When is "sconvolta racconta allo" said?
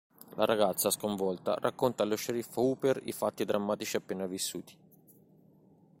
0.89-2.15